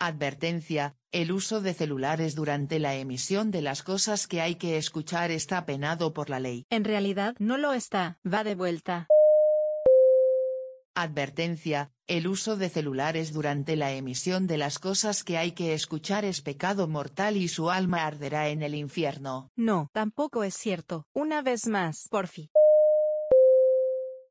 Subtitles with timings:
[0.00, 5.32] Advertencia, el uso de celulares durante la emisión de las cosas que hay que escuchar
[5.32, 6.66] está penado por la ley.
[6.70, 9.08] En realidad no lo está, va de vuelta.
[10.94, 16.24] Advertencia, el uso de celulares durante la emisión de las cosas que hay que escuchar
[16.24, 19.50] es pecado mortal y su alma arderá en el infierno.
[19.56, 21.06] No, tampoco es cierto.
[21.12, 22.50] Una vez más, porfi.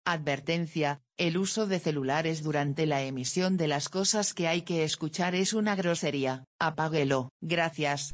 [0.09, 5.35] Advertencia, el uso de celulares durante la emisión de las cosas que hay que escuchar
[5.35, 6.45] es una grosería.
[6.59, 7.33] Apáguelo.
[7.41, 8.13] Gracias.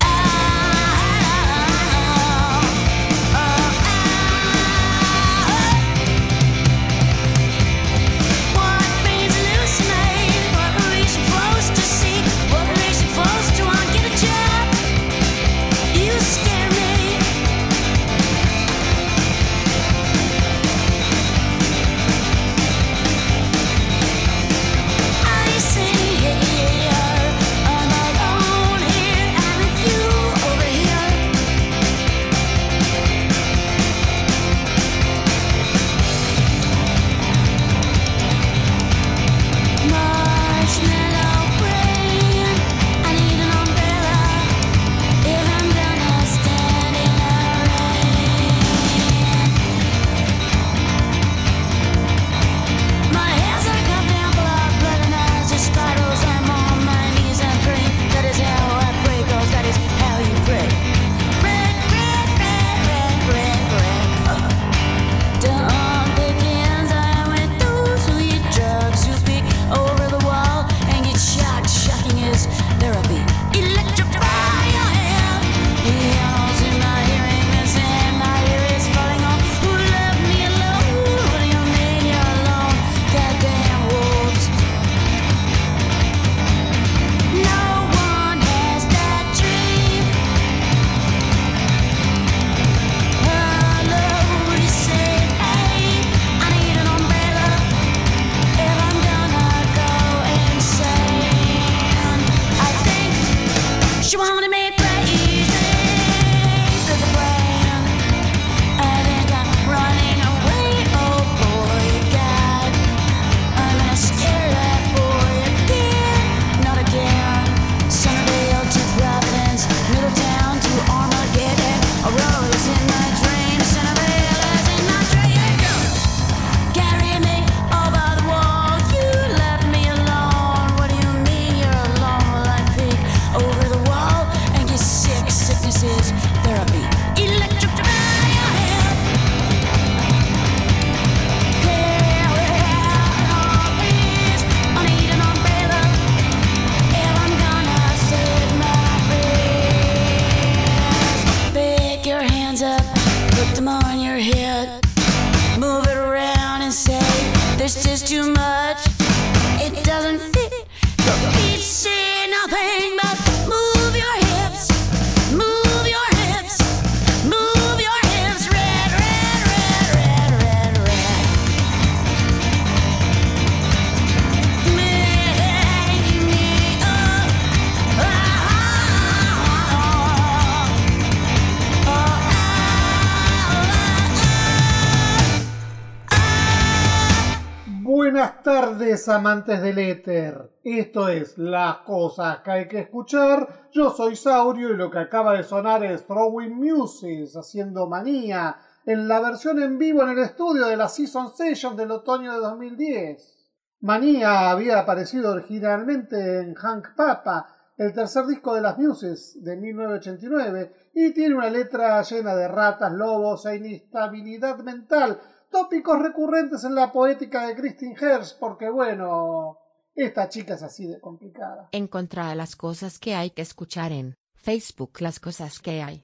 [189.07, 190.59] Amantes del éter.
[190.61, 193.69] Esto es Las cosas que hay que escuchar.
[193.71, 199.07] Yo soy Saurio y lo que acaba de sonar es Throwing Muses haciendo manía en
[199.07, 203.51] la versión en vivo en el estudio de la Season Session del otoño de 2010.
[203.79, 210.73] Manía había aparecido originalmente en Hank Papa, el tercer disco de las Muses de 1989,
[210.93, 215.19] y tiene una letra llena de ratas, lobos e inestabilidad mental,
[215.53, 219.59] tópicos recurrentes en la poética de Christine Hersh, porque bueno,
[219.95, 221.69] esta chica es así de complicada.
[221.71, 226.03] Encontrar las cosas que hay que escuchar en Facebook las cosas que hay.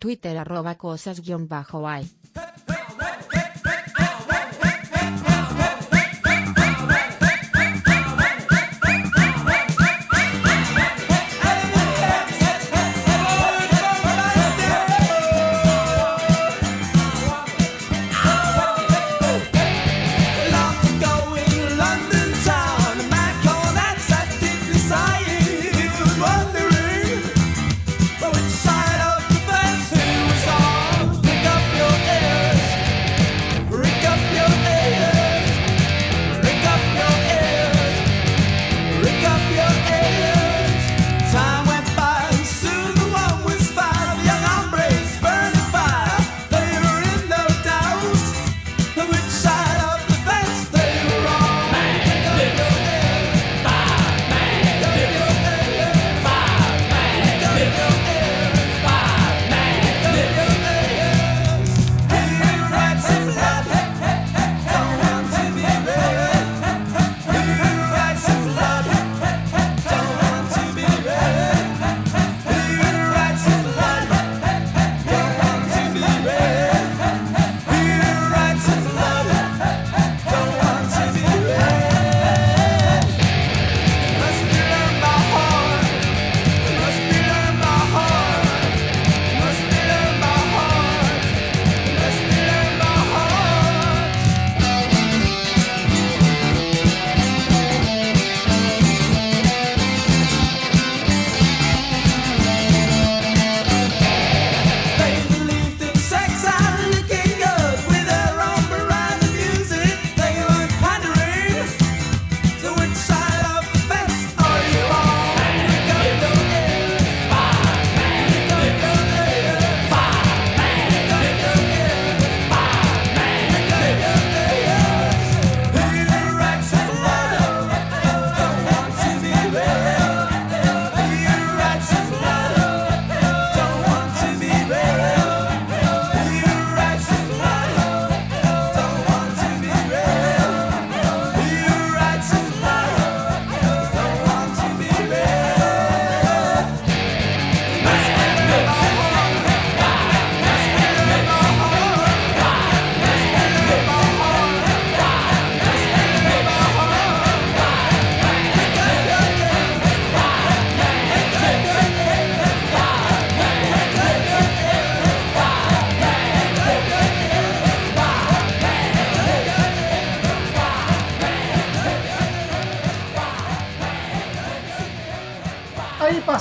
[0.00, 1.46] Twitter arroba cosas guion.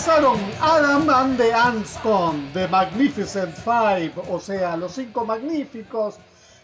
[0.08, 6.18] Adam and the Ants con The Magnificent Five, o sea, los cinco magníficos,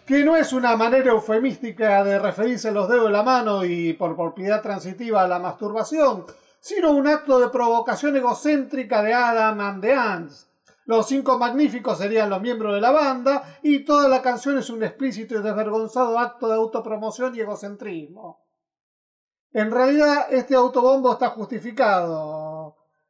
[0.06, 3.92] que no es una manera eufemística de referirse a los dedos de la mano y
[3.92, 6.26] por propiedad transitiva a la masturbación,
[6.62, 10.48] sino un acto de provocación egocéntrica de Adam and the Ants.
[10.86, 14.82] Los cinco magníficos serían los miembros de la banda y toda la canción es un
[14.82, 18.46] explícito y desvergonzado acto de autopromoción y egocentrismo.
[19.52, 22.55] En realidad, este autobombo está justificado.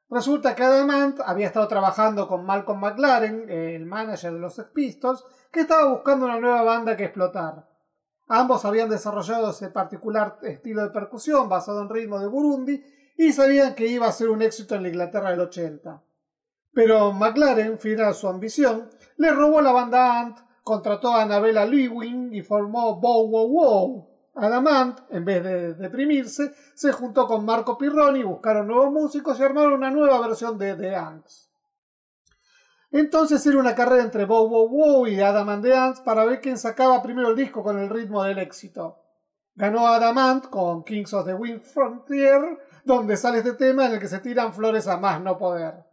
[0.10, 5.24] Resulta que Adamant había estado trabajando con Malcolm McLaren, el manager de los Sex Pistols,
[5.52, 7.68] que estaba buscando una nueva banda que explotar.
[8.28, 12.84] Ambos habían desarrollado ese particular estilo de percusión basado en ritmo de Burundi
[13.18, 16.04] y sabían que iba a ser un éxito en la Inglaterra del 80.
[16.74, 22.34] Pero McLaren, fiel a su ambición, le robó la banda Ant, contrató a Annabella Lewin
[22.34, 24.15] y formó Bow Wow Wow.
[24.36, 29.74] Adamant, en vez de deprimirse, se juntó con Marco Pirroni, buscaron nuevos músicos y armaron
[29.74, 31.50] una nueva versión de The Ants.
[32.92, 36.42] Entonces era una carrera entre Bow Wow Wow y Adam and the Ants para ver
[36.42, 39.02] quién sacaba primero el disco con el ritmo del éxito.
[39.56, 44.10] Ganó Adamant con Kings of the Wind Frontier, donde sale este tema en el que
[44.10, 45.85] se tiran flores a más no poder.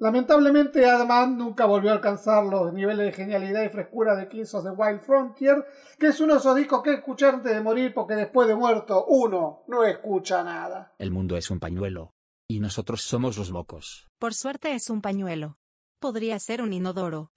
[0.00, 4.62] Lamentablemente, Adamant nunca volvió a alcanzar los niveles de genialidad y frescura de Kings of
[4.62, 5.66] the Wild Frontier,
[5.98, 9.06] que es uno de esos discos que escuchar antes de morir porque después de muerto
[9.08, 10.94] uno no escucha nada.
[10.98, 12.12] El mundo es un pañuelo.
[12.46, 14.06] Y nosotros somos los mocos.
[14.20, 15.58] Por suerte es un pañuelo.
[16.00, 17.32] Podría ser un inodoro.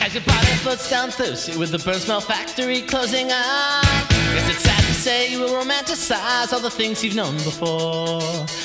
[0.00, 3.84] As your body floats down thirsty with the burn smell factory closing up.
[4.34, 8.18] Guess it's sad to say you will romanticize all the things you've known before.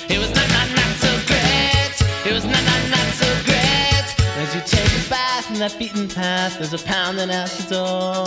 [0.10, 1.94] It was not, not, not so great.
[2.26, 4.08] It was not, not, not so great.
[4.42, 8.26] As you take a bath in that beaten path, there's a pounding at the door.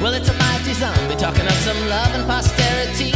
[0.00, 3.10] Well, it's a mighty zombie talking of some love and posterity.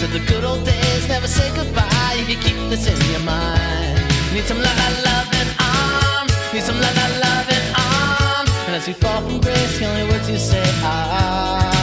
[0.00, 4.04] Said the good old days never say goodbye if you keep this in your mind.
[4.34, 6.32] Need some love, love, and arms.
[6.52, 8.52] Need some love, love and arms.
[8.68, 11.73] And as you fall from grace, the only words you say are.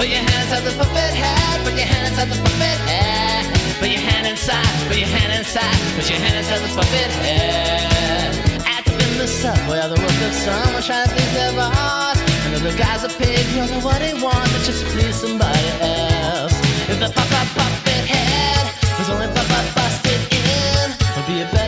[0.00, 1.60] Put your hand inside the puppet head.
[1.60, 3.44] Put your hand inside the puppet head.
[3.76, 4.64] Put your hand inside.
[4.88, 5.76] Put your hand inside.
[5.92, 8.32] Put your hand inside the puppet head.
[8.64, 12.16] Act up in the subway or the work of someone trying to please their boss.
[12.48, 15.68] And the guy's a pig, you know what he wants, but just to please somebody
[15.84, 16.56] else.
[16.88, 21.59] If the pop puppet head was only pop busted in, would be a better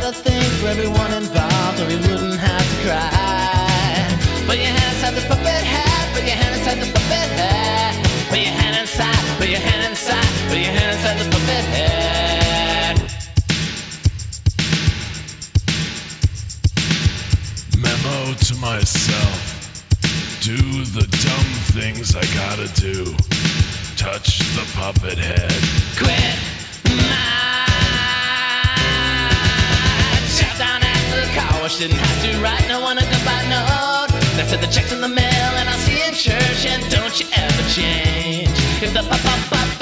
[10.52, 12.97] Put your hand inside the puppet head.
[17.80, 19.40] Memo to myself.
[20.42, 20.59] Do
[20.92, 23.16] the dumb things I gotta do.
[23.97, 25.50] Touch the puppet head.
[25.97, 26.37] Quit
[27.00, 27.73] my
[30.59, 31.78] down at the car wash.
[31.78, 34.09] Didn't have to write no one a goodbye note.
[34.37, 36.66] That said the check's in the mail and I'll see you in church.
[36.66, 38.50] And don't you ever change.
[38.82, 39.81] If the pop up puppet head was only pop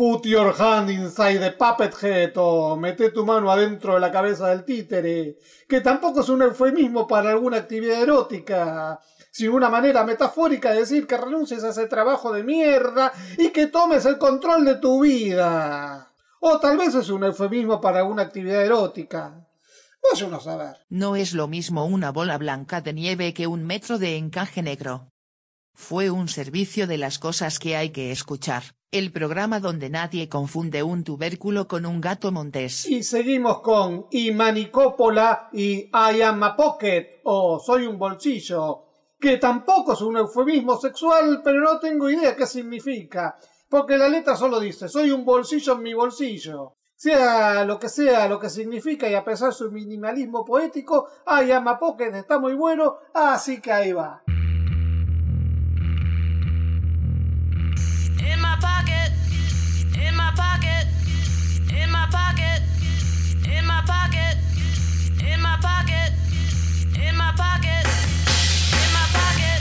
[0.00, 4.48] Put your hand inside the puppet head o mete tu mano adentro de la cabeza
[4.48, 5.36] del títere,
[5.68, 8.98] que tampoco es un eufemismo para alguna actividad erótica,
[9.30, 13.66] sino una manera metafórica de decir que renuncies a ese trabajo de mierda y que
[13.66, 16.14] tomes el control de tu vida.
[16.40, 19.46] O tal vez es un eufemismo para alguna actividad erótica.
[20.10, 20.76] Vaya uno a saber.
[20.88, 25.10] No es lo mismo una bola blanca de nieve que un metro de encaje negro.
[25.74, 30.82] Fue un servicio de las cosas que hay que escuchar, el programa donde nadie confunde
[30.82, 32.88] un tubérculo con un gato montés.
[32.88, 38.86] Y seguimos con Y Manicópola y I am a pocket o Soy un bolsillo,
[39.18, 43.36] que tampoco es un eufemismo sexual, pero no tengo idea qué significa,
[43.68, 46.74] porque la letra solo dice Soy un bolsillo en mi bolsillo.
[46.96, 51.50] Sea lo que sea lo que significa y a pesar de su minimalismo poético, I
[51.52, 54.22] am a pocket está muy bueno, así que ahí va.
[58.22, 59.12] In my pocket.
[59.96, 60.86] In my pocket.
[61.72, 62.62] In my pocket.
[63.46, 64.36] In my pocket.
[65.22, 66.12] In my pocket.
[67.00, 67.86] In my pocket.
[68.76, 69.60] In my pocket.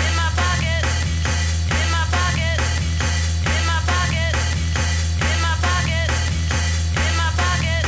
[0.00, 0.84] In my pocket.
[1.76, 2.60] In my pocket.
[3.44, 4.34] In my pocket.
[5.20, 6.10] In my pocket.
[6.96, 7.84] In my pocket.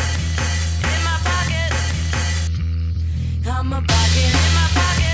[0.93, 1.73] In my pocket.
[3.49, 5.10] I'm a pocket in my pocket.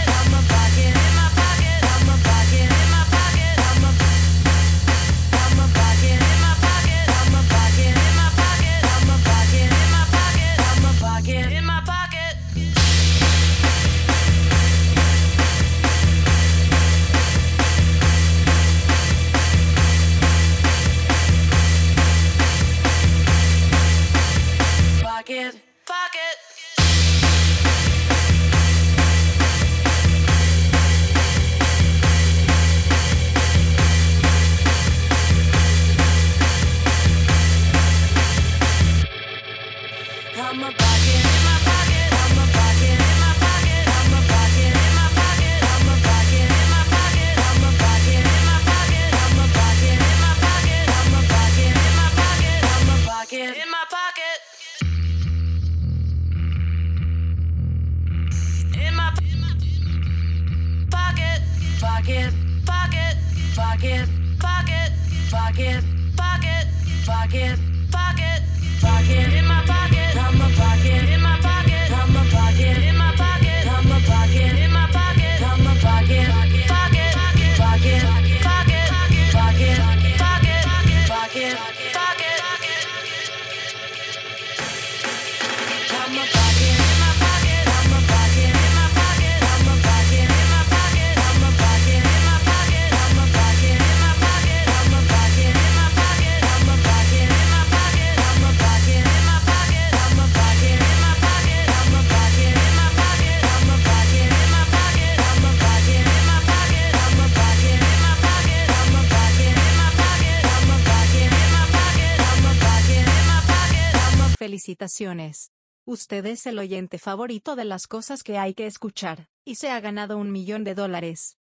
[114.66, 115.52] felicitaciones.
[115.87, 119.78] Usted es el oyente favorito de las cosas que hay que escuchar, y se ha
[119.78, 121.38] ganado un millón de dólares.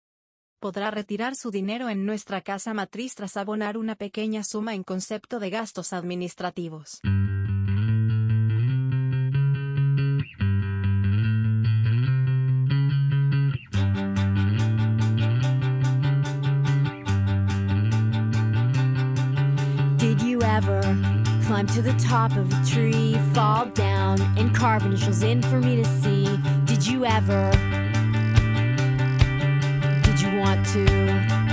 [0.60, 5.38] Podrá retirar su dinero en nuestra casa matriz tras abonar una pequeña suma en concepto
[5.38, 7.00] de gastos administrativos.
[19.96, 21.13] Did you ever
[21.54, 25.76] Climb to the top of a tree, fall down, and carve initials in for me
[25.76, 26.36] to see.
[26.64, 27.48] Did you ever?
[30.02, 31.43] Did you want to?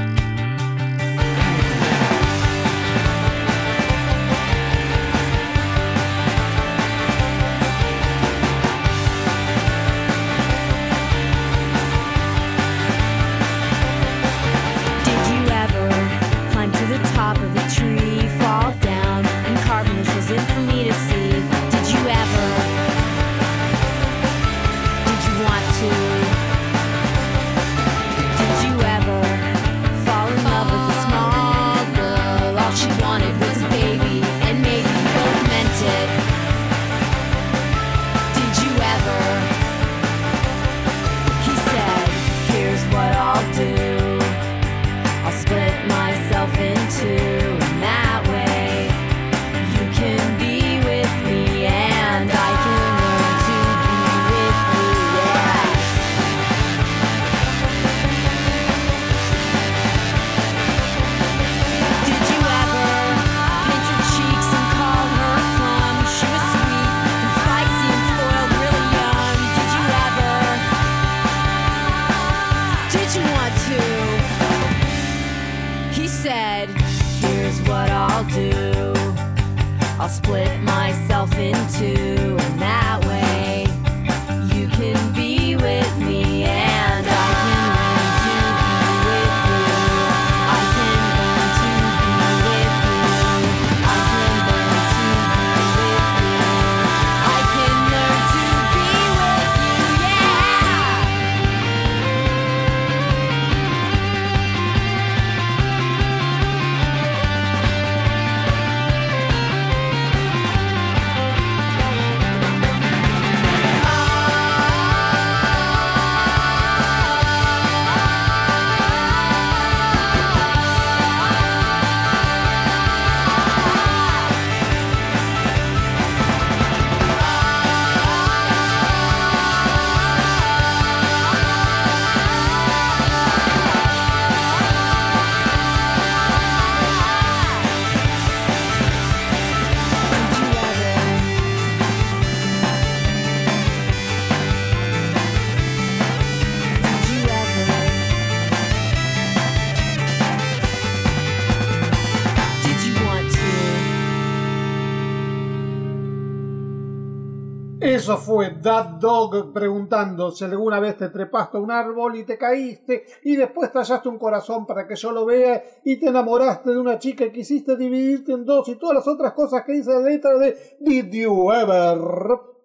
[158.61, 163.35] That Dog preguntando si alguna vez te trepaste a un árbol y te caíste y
[163.35, 167.25] después tallaste un corazón para que yo lo vea y te enamoraste de una chica
[167.25, 170.77] y quisiste dividirte en dos y todas las otras cosas que dice la letra de
[170.79, 171.99] Did You Ever,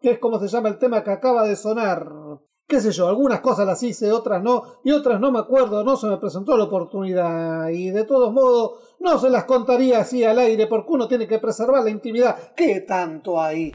[0.00, 2.06] que es como se llama el tema que acaba de sonar.
[2.68, 5.96] Qué sé yo, algunas cosas las hice, otras no, y otras no me acuerdo, no
[5.96, 10.40] se me presentó la oportunidad, y de todos modos no se las contaría así al
[10.40, 12.36] aire porque uno tiene que preservar la intimidad.
[12.56, 13.72] ¿Qué tanto hay?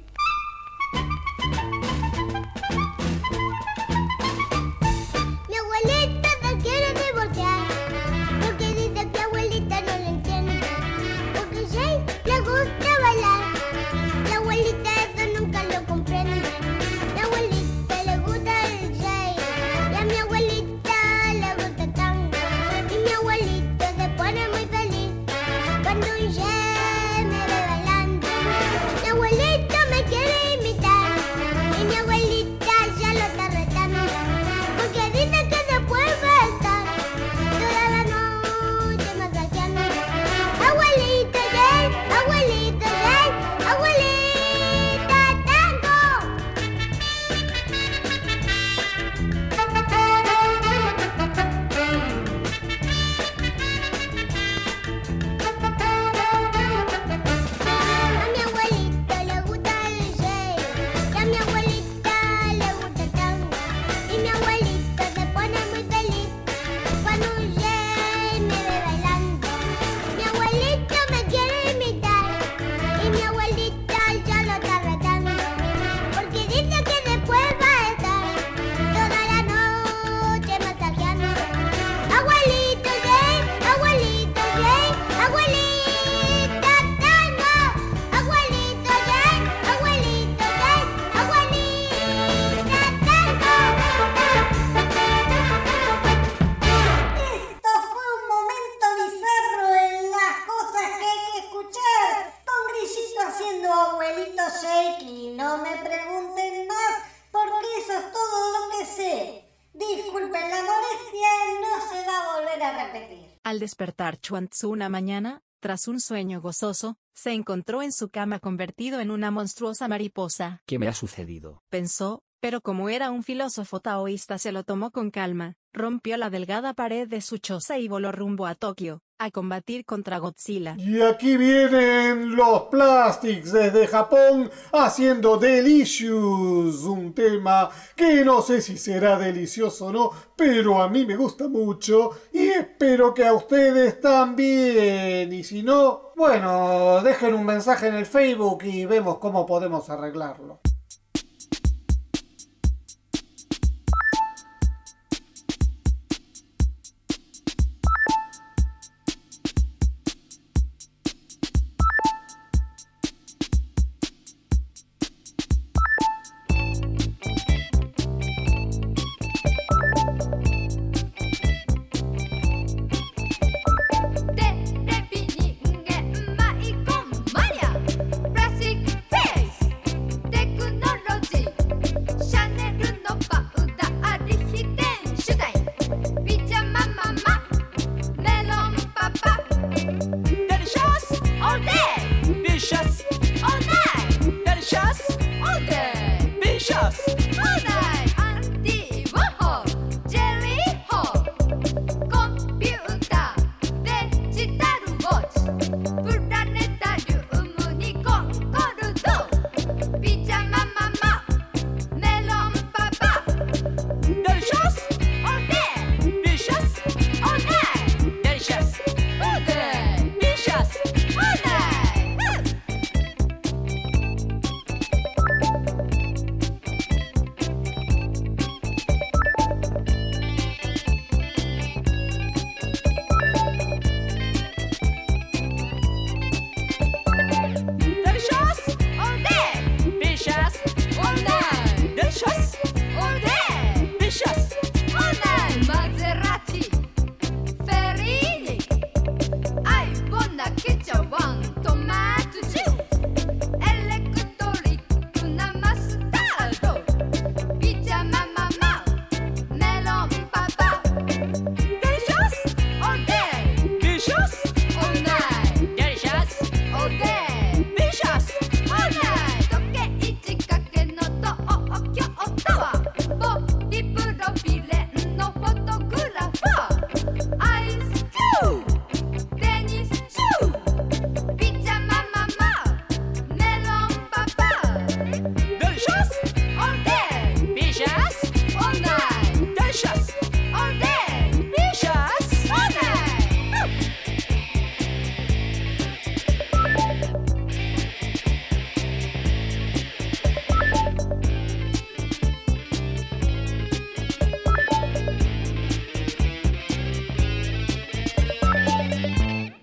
[114.22, 119.32] Chuantzu una mañana, tras un sueño gozoso, se encontró en su cama convertido en una
[119.32, 120.62] monstruosa mariposa.
[120.68, 121.64] ¿Qué me ha sucedido?
[121.70, 126.74] pensó, pero como era un filósofo taoísta se lo tomó con calma, rompió la delgada
[126.74, 130.76] pared de su choza y voló rumbo a Tokio, a combatir contra Godzilla.
[130.80, 138.80] Y aquí vienen los plastics desde Japón haciendo Delicious, un tema que no sé si
[138.80, 144.02] será delicioso o no, pero a mí me gusta mucho y espero que a ustedes
[144.02, 145.32] también.
[145.32, 150.62] Y si no, bueno, dejen un mensaje en el Facebook y vemos cómo podemos arreglarlo.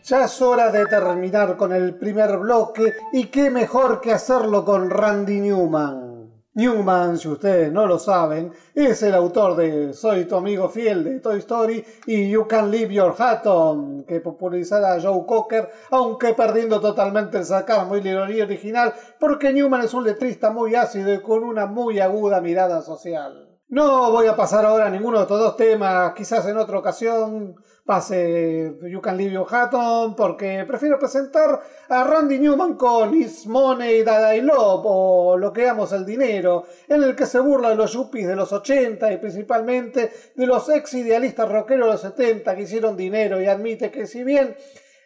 [0.09, 4.89] Ya es hora de terminar con el primer bloque y qué mejor que hacerlo con
[4.89, 6.33] Randy Newman.
[6.55, 11.21] Newman, si ustedes no lo saben, es el autor de Soy tu amigo fiel de
[11.21, 16.33] Toy Story y You Can Leave Your Hat On, que popularizará a Joe Cocker, aunque
[16.33, 21.13] perdiendo totalmente el sarcasmo y la ironía original, porque Newman es un letrista muy ácido
[21.13, 23.48] y con una muy aguda mirada social.
[23.71, 27.55] No voy a pasar ahora a ninguno de estos dos temas, quizás en otra ocasión
[27.85, 33.47] pase You Can Leave Your Hat On, porque prefiero presentar a Randy Newman con Is
[33.47, 37.77] Money That I Love, o Lo que el dinero, en el que se burla de
[37.77, 42.57] los yuppies de los 80 y principalmente de los ex idealistas rockeros de los 70
[42.57, 44.57] que hicieron dinero y admite que si bien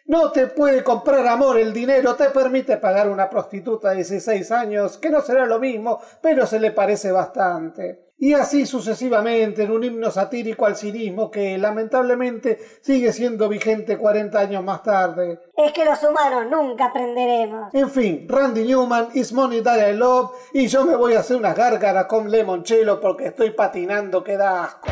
[0.05, 4.97] no te puede comprar amor, el dinero te permite pagar una prostituta de 16 años,
[4.97, 8.12] que no será lo mismo, pero se le parece bastante.
[8.23, 14.39] Y así sucesivamente, en un himno satírico al cinismo que lamentablemente sigue siendo vigente 40
[14.39, 15.41] años más tarde.
[15.57, 17.73] Es que los humanos nunca aprenderemos.
[17.73, 21.35] En fin, Randy Newman, Is Money That I Love, y yo me voy a hacer
[21.35, 24.87] unas gárgaras con limoncello porque estoy patinando que da asco.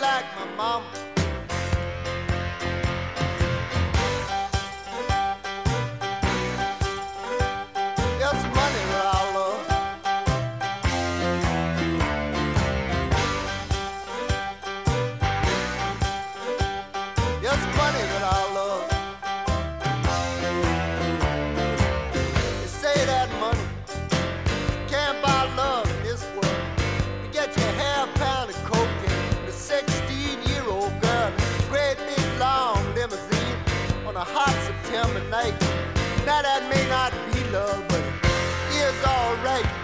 [0.00, 1.09] Like my mama.
[36.42, 39.79] That may not be love, but it is alright.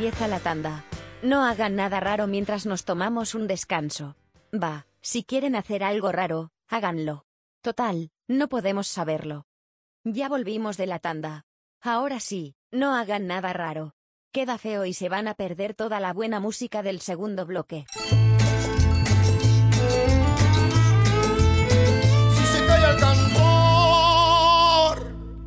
[0.00, 0.86] empieza la tanda.
[1.20, 4.16] No hagan nada raro mientras nos tomamos un descanso.
[4.50, 7.26] Va, si quieren hacer algo raro, háganlo.
[7.60, 9.44] Total, no podemos saberlo.
[10.02, 11.44] Ya volvimos de la tanda.
[11.82, 13.92] Ahora sí, no hagan nada raro.
[14.32, 17.84] Queda feo y se van a perder toda la buena música del segundo bloque.
[22.32, 23.36] Si se calla el tambor,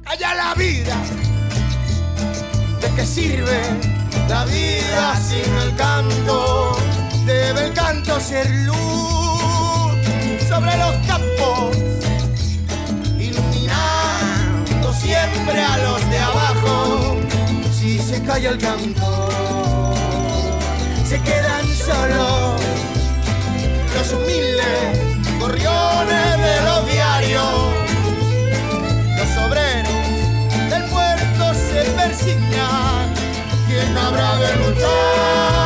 [0.05, 0.95] allá la vida.
[2.81, 4.02] ¿De qué sirve?
[4.29, 6.77] La vida sin el canto?
[7.25, 9.93] Debe el canto ser luz
[10.47, 11.77] sobre los campos,
[13.17, 17.17] iluminando siempre a los de abajo.
[17.77, 19.29] Si se calla el canto,
[21.07, 22.61] se quedan solos
[23.95, 27.53] los humildes gorriones de los diarios.
[29.17, 32.92] Los obreros del puerto se persignan.
[33.93, 35.62] ¿Quién habrá de luchar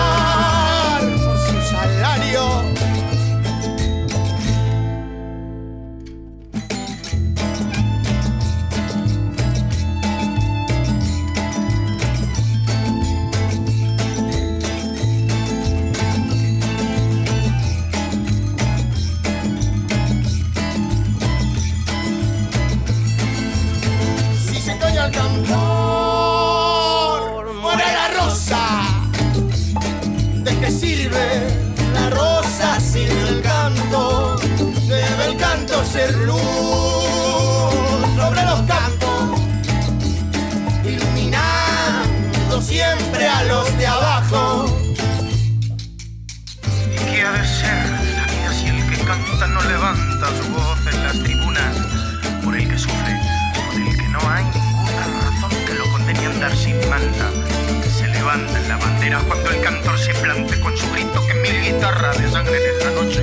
[62.56, 63.22] en la noche.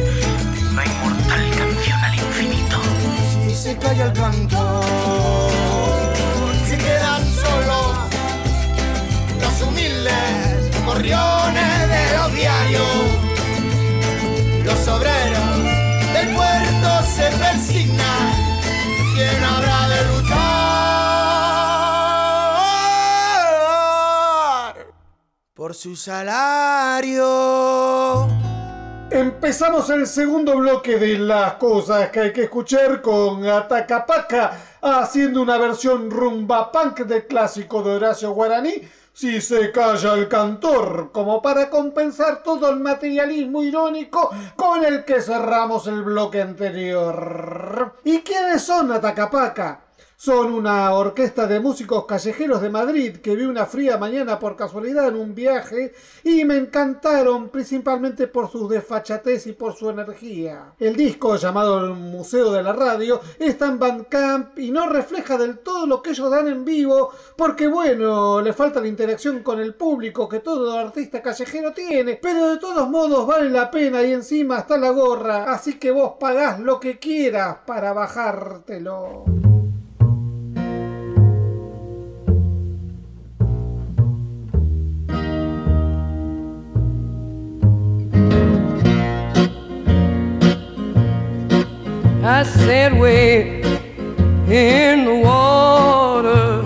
[0.70, 2.78] Una inmortal canción al infinito.
[3.46, 4.84] Si se calla el cantor,
[6.68, 7.96] se quedan solos
[9.40, 13.06] los humildes gorriones de los diarios.
[14.64, 15.56] Los obreros
[16.12, 18.32] del puerto se persignan.
[19.14, 20.34] ¿Quién habrá de luchar
[25.54, 27.24] por su salario?
[29.10, 35.58] Empezamos el segundo bloque de las cosas que hay que escuchar con Atacapaca haciendo una
[35.58, 38.82] versión rumba punk del clásico de Horacio Guaraní.
[39.12, 45.20] Si se calla el cantor, como para compensar todo el materialismo irónico con el que
[45.20, 47.94] cerramos el bloque anterior.
[48.02, 49.83] ¿Y quiénes son Atacapaca?
[50.16, 55.08] Son una orquesta de músicos callejeros de Madrid que vi una fría mañana por casualidad
[55.08, 60.74] en un viaje y me encantaron principalmente por su desfachatez y por su energía.
[60.78, 65.58] El disco llamado El Museo de la Radio está en Bandcamp y no refleja del
[65.58, 69.74] todo lo que ellos dan en vivo porque bueno, le falta la interacción con el
[69.74, 74.58] público que todo artista callejero tiene, pero de todos modos vale la pena y encima
[74.58, 79.53] está la gorra, así que vos pagás lo que quieras para bajártelo.
[92.26, 93.66] I said, wait
[94.48, 96.62] in the water.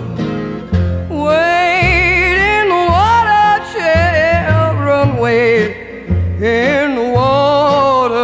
[1.09, 5.17] Wait in the water, children.
[5.17, 6.07] Wait
[6.41, 8.23] in the water.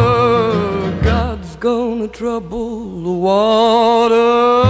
[1.02, 4.65] God's gonna trouble the water.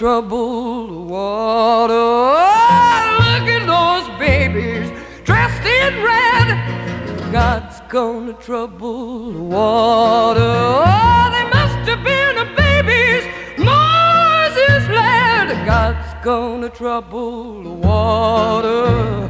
[0.00, 1.92] Gonna trouble the water.
[1.92, 4.90] Oh, look at those babies
[5.24, 7.30] dressed in red.
[7.30, 10.40] God's gonna trouble the water.
[10.40, 13.24] Oh, they must have been a babies
[13.58, 15.66] Moses led.
[15.66, 19.28] God's gonna trouble the water.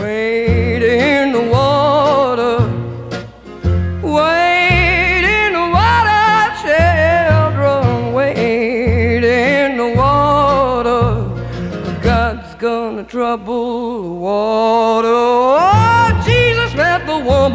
[0.00, 0.82] Wade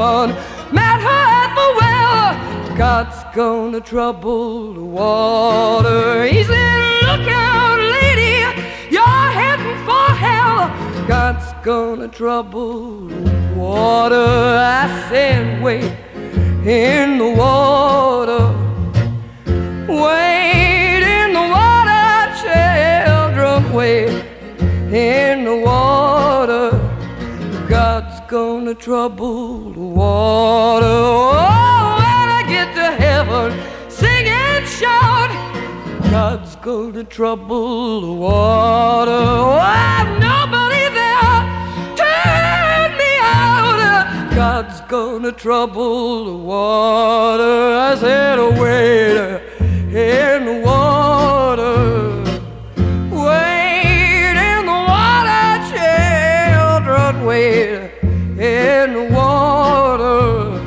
[0.07, 0.33] the
[0.71, 2.77] met her at the well.
[2.77, 6.25] God's gonna trouble the water.
[6.25, 6.77] He said,
[7.09, 8.35] Look out, lady,
[8.95, 10.57] you're heading for hell.
[11.07, 14.27] God's gonna trouble the water.
[14.81, 15.91] I said, wait
[16.65, 18.43] in the water.
[19.87, 22.09] Wait in the water,
[22.43, 23.73] children.
[23.73, 24.25] Wait
[24.93, 25.86] in the water.
[28.27, 30.85] Gonna trouble the water.
[30.85, 33.57] Oh, when I get to heaven,
[33.89, 35.31] sing and shout.
[36.11, 39.11] God's gonna trouble the water.
[39.11, 41.39] Oh, nobody there
[41.95, 42.03] to
[44.35, 47.77] God's gonna trouble the water.
[47.77, 49.41] I said, a waiter
[49.87, 52.25] in the water.
[57.25, 58.06] Wade
[58.39, 60.59] in the water.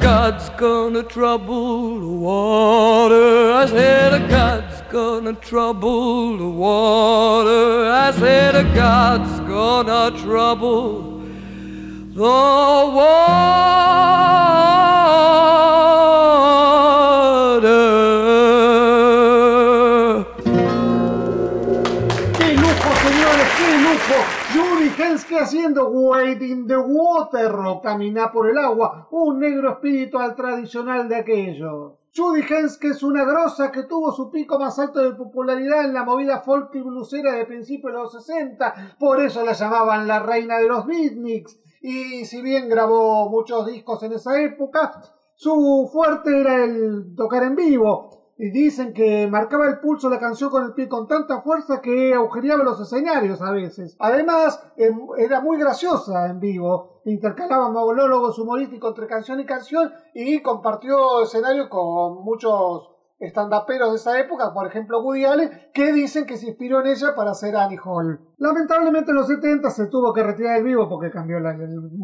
[0.00, 3.52] God's gonna trouble the water.
[3.52, 7.90] I said, God's gonna trouble the water.
[7.90, 11.20] I said, God's gonna trouble
[12.12, 14.25] the water.
[25.16, 30.36] Judy Henske haciendo Wade in the Water o Caminar por el agua, un negro espiritual
[30.36, 32.06] tradicional de aquellos.
[32.14, 36.04] Judy Henske es una grosa que tuvo su pico más alto de popularidad en la
[36.04, 40.58] movida folk y blusera de principios de los 60, por eso la llamaban la reina
[40.58, 41.58] de los beatniks.
[41.80, 45.00] Y si bien grabó muchos discos en esa época,
[45.34, 48.15] su fuerte era el tocar en vivo.
[48.38, 52.12] Y dicen que marcaba el pulso la canción con el pie con tanta fuerza que
[52.12, 53.96] agujereaba los escenarios a veces.
[53.98, 57.00] Además, em, era muy graciosa en vivo.
[57.06, 64.18] Intercalaba monólogos humorísticos entre canción y canción y compartió escenario con muchos estandaperos de esa
[64.18, 67.78] época, por ejemplo Woody Allen, que dicen que se inspiró en ella para hacer Annie
[67.82, 68.20] Hall.
[68.38, 71.44] Lamentablemente en los 70 se tuvo que retirar del vivo porque cambió el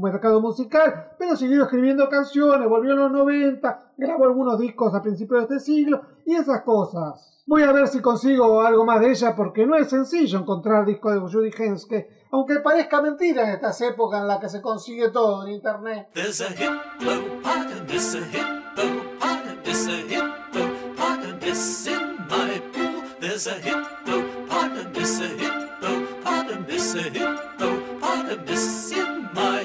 [0.00, 5.48] mercado musical, pero siguió escribiendo canciones, volvió en los 90, grabó algunos discos a principios
[5.48, 7.42] de este siglo y esas cosas.
[7.46, 11.12] Voy a ver si consigo algo más de ella porque no es sencillo encontrar discos
[11.12, 15.46] de Judy Henske, aunque parezca mentira en estas épocas en las que se consigue todo
[15.46, 16.08] en internet.
[21.52, 23.04] In my pool.
[23.20, 29.61] There's a hippopotamus, a hippopotamus, a hippopotamus in my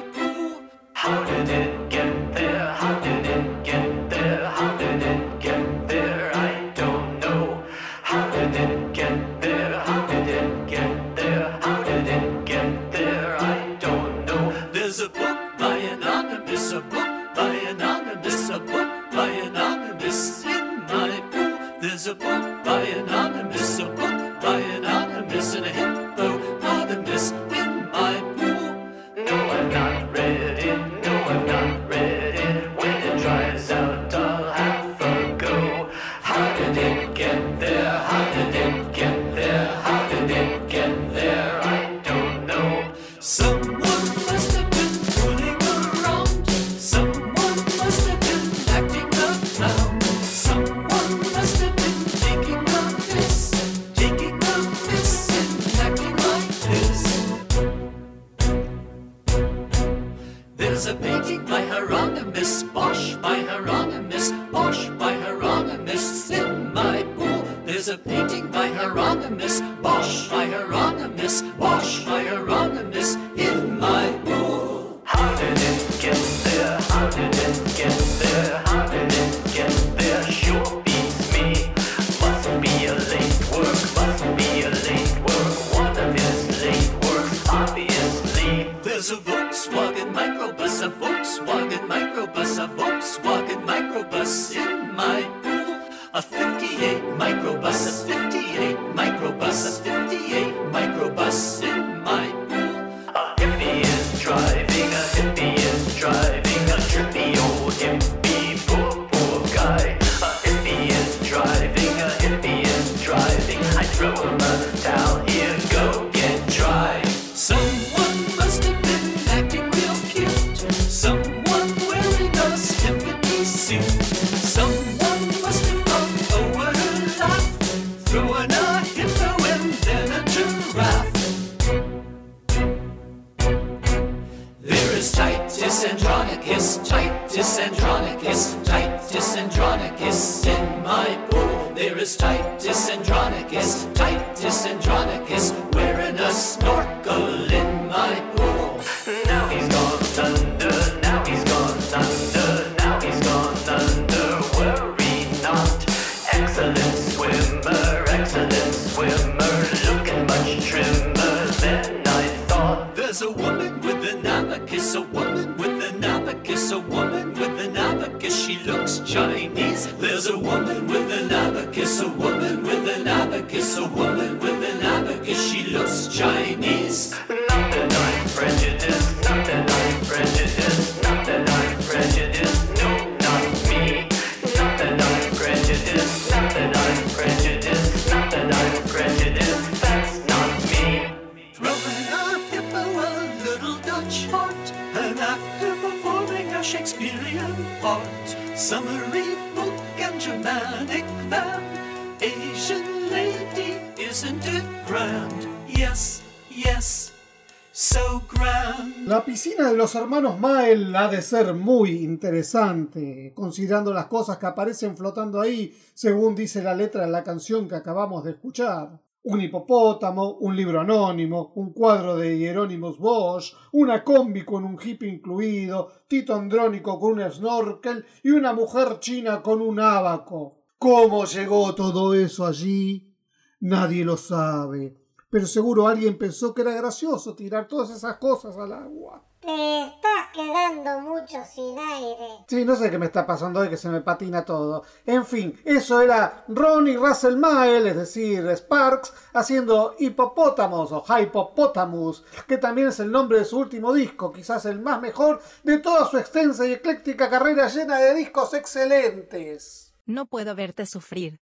[211.28, 217.12] ser muy interesante, considerando las cosas que aparecen flotando ahí, según dice la letra de
[217.12, 218.98] la canción que acabamos de escuchar.
[219.24, 225.10] Un hipopótamo, un libro anónimo, un cuadro de Hieronymus Bosch, una combi con un hippie
[225.10, 230.60] incluido, Tito Andrónico con un snorkel y una mujer china con un abaco.
[230.80, 233.14] ¿Cómo llegó todo eso allí?
[233.60, 234.96] Nadie lo sabe.
[235.30, 239.27] Pero seguro alguien pensó que era gracioso tirar todas esas cosas al agua.
[239.48, 242.44] Te estás quedando mucho sin aire.
[242.50, 244.84] Sí, no sé qué me está pasando hoy que se me patina todo.
[245.06, 252.58] En fin, eso era Ronnie Russell Mael, es decir, Sparks, haciendo Hipopótamos o Hypopotamus, que
[252.58, 256.18] también es el nombre de su último disco, quizás el más mejor de toda su
[256.18, 259.94] extensa y ecléctica carrera llena de discos excelentes.
[260.06, 261.40] No puedo verte sufrir.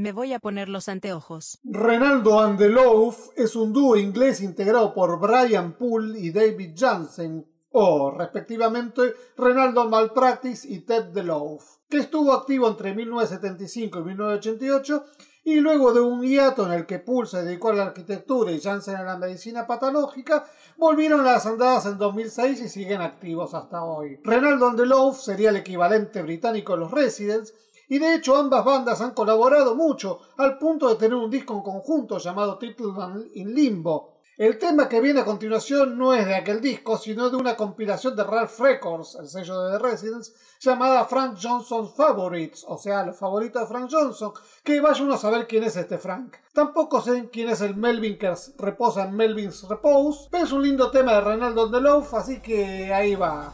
[0.00, 1.58] Me voy a poner los anteojos.
[1.62, 7.46] Renaldo and the Loaf es un dúo inglés integrado por Brian Poole y David Jansen,
[7.72, 15.04] o respectivamente Renaldo Malpractice y Ted the Loaf, que estuvo activo entre 1975 y 1988
[15.44, 18.60] y luego de un hiato en el que Poole se dedicó a la arquitectura y
[18.60, 20.46] Jansen a la medicina patológica,
[20.78, 24.18] volvieron a las andadas en 2006 y siguen activos hasta hoy.
[24.24, 27.52] Renaldo and the Loaf sería el equivalente británico de los Residents,
[27.90, 31.62] y de hecho ambas bandas han colaborado mucho, al punto de tener un disco en
[31.62, 32.92] conjunto llamado Title
[33.34, 34.14] in Limbo.
[34.38, 38.16] El tema que viene a continuación no es de aquel disco, sino de una compilación
[38.16, 43.18] de Ralph Records, el sello de The Residents, llamada Frank Johnson's Favorites, o sea, los
[43.18, 44.32] favoritos de Frank Johnson,
[44.64, 46.36] que vaya uno a saber quién es este Frank.
[46.54, 50.90] Tampoco sé quién es el Melvin que reposa en Melvin's Repose, pero es un lindo
[50.90, 53.52] tema de Renaldo de Loaf, así que ahí va.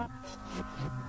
[0.00, 0.99] out.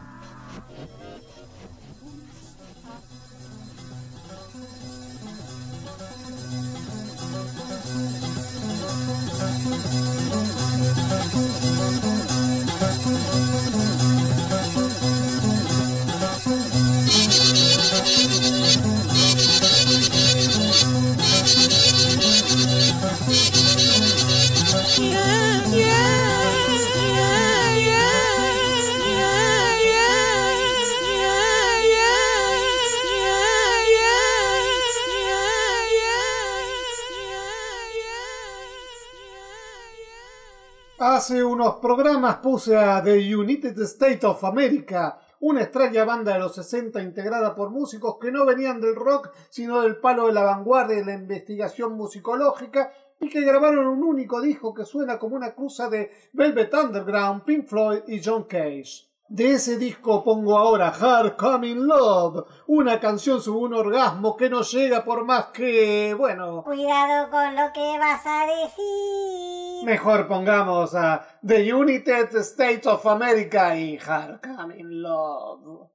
[41.21, 46.55] Hace unos programas puse a The United States of America, una extraña banda de los
[46.55, 50.97] 60 integrada por músicos que no venían del rock, sino del palo de la vanguardia
[50.97, 55.89] y la investigación musicológica, y que grabaron un único disco que suena como una cruza
[55.89, 59.10] de Velvet Underground, Pink Floyd y John Cage.
[59.33, 64.61] De ese disco pongo ahora Hard Coming Love, una canción sobre un orgasmo que no
[64.61, 69.85] llega por más que, bueno, Cuidado con lo que vas a decir.
[69.85, 75.91] mejor pongamos a The United States of America y Hard Coming Love.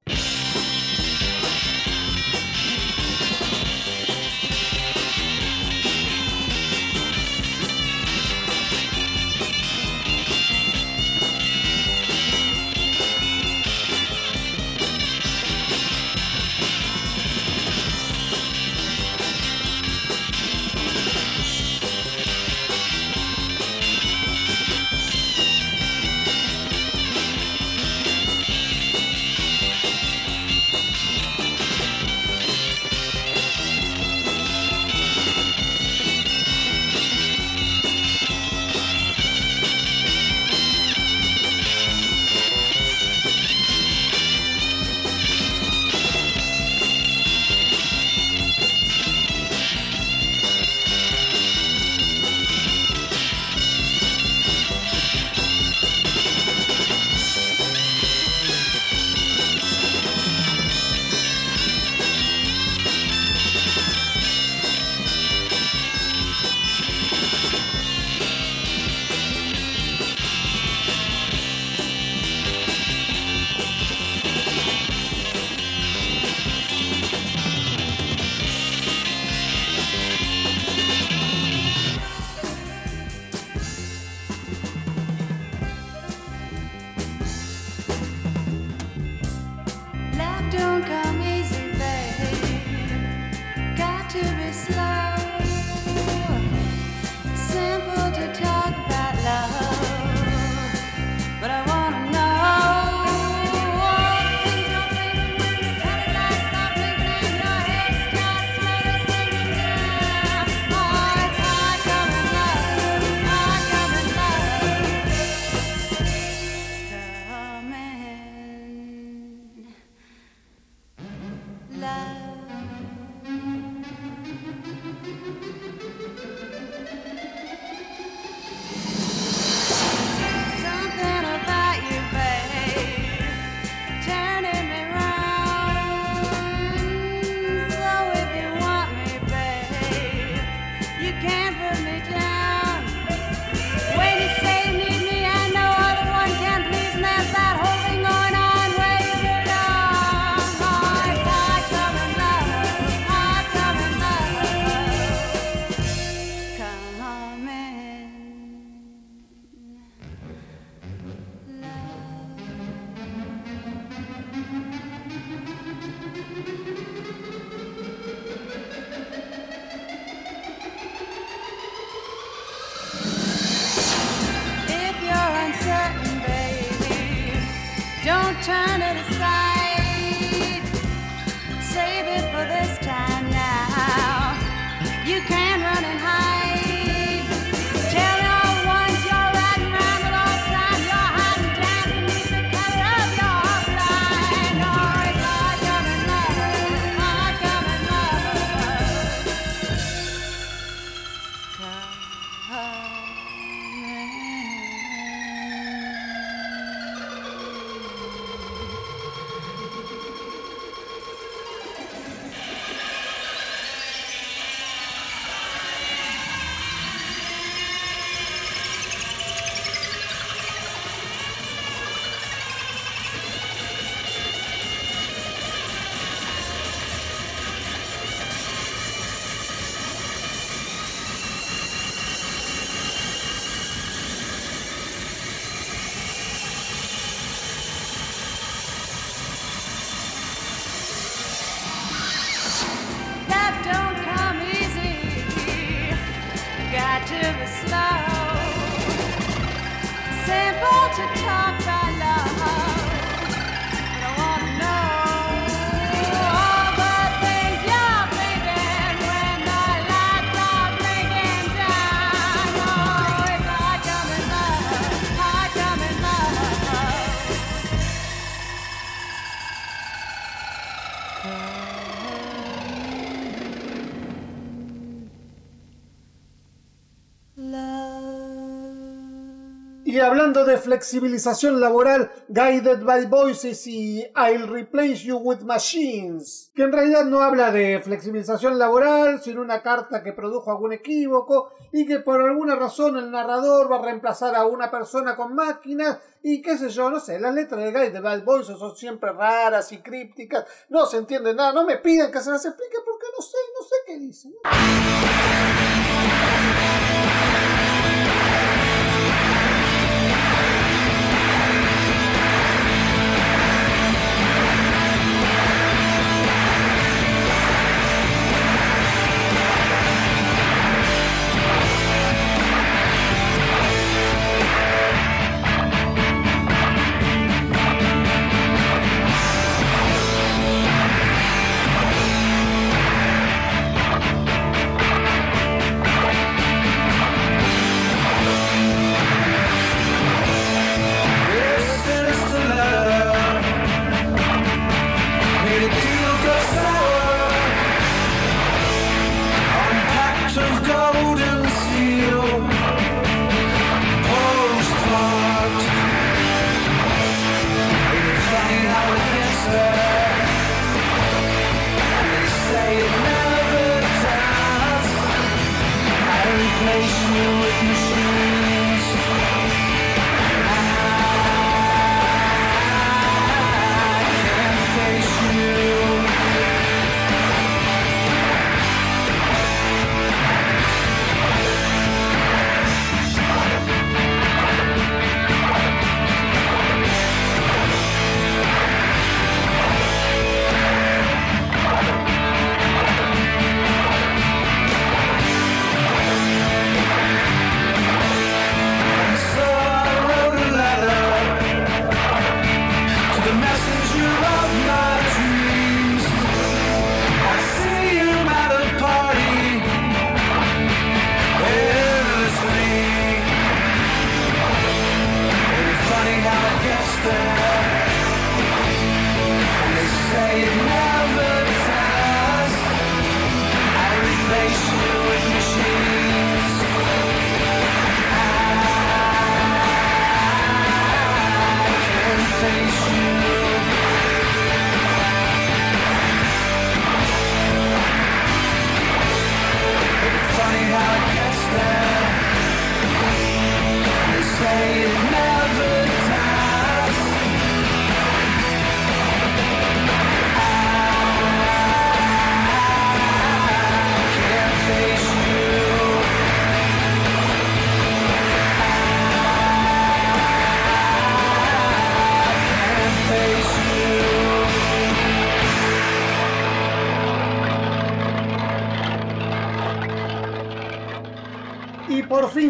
[279.97, 286.61] Y hablando de flexibilización laboral, Guided by Voices y I'll Replace You with Machines, que
[286.61, 291.87] en realidad no habla de flexibilización laboral, sino una carta que produjo algún equívoco y
[291.87, 296.43] que por alguna razón el narrador va a reemplazar a una persona con máquinas y
[296.43, 299.79] qué sé yo, no sé, las letras de Guided by Voices son siempre raras y
[299.79, 303.37] crípticas, no se entiende nada, no me pidan que se las explique porque no sé,
[303.59, 304.33] no sé qué dicen.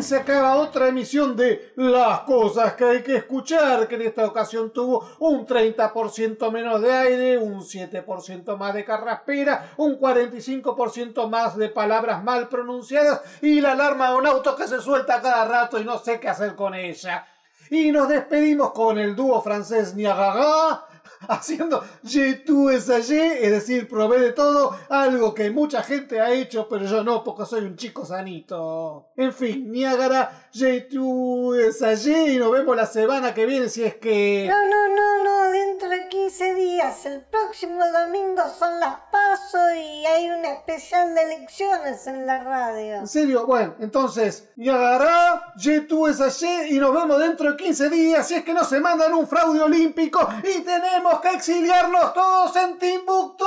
[0.08, 4.72] Se acaba otra emisión de Las cosas que hay que escuchar, que en esta ocasión
[4.72, 11.68] tuvo un 30% menos de aire, un 7% más de carraspera, un 45% más de
[11.68, 15.84] palabras mal pronunciadas y la alarma de un auto que se suelta cada rato y
[15.84, 17.28] no sé qué hacer con ella.
[17.70, 20.87] Y nos despedimos con el dúo francés Niagaga
[21.28, 26.68] haciendo Je tu essayé, es decir, probé de todo, algo que mucha gente ha hecho,
[26.70, 29.10] pero yo no, porque soy un chico sanito.
[29.16, 33.96] En fin, Niagara, Je tu essayé y nos vemos la semana que viene si es
[33.96, 34.48] que...
[34.50, 37.06] No, no, no, no, dentro de 15 días.
[37.06, 42.96] El próximo domingo son las paso y hay un especial de elecciones en la radio.
[42.96, 43.46] ¿En serio?
[43.46, 48.44] Bueno, entonces, Niagara, Je tu essayé y nos vemos dentro de 15 días si es
[48.44, 53.46] que no se mandan un fraude olímpico y tenemos que exiliarnos todos en Timbuktu.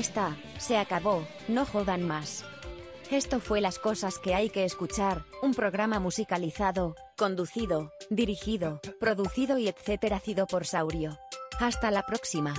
[0.00, 2.44] Está, se acabó, no jodan más.
[3.10, 9.68] Esto fue Las cosas que hay que escuchar, un programa musicalizado, conducido, dirigido, producido y
[9.68, 11.18] etcétera sido por Saurio.
[11.58, 12.54] Hasta la próxima.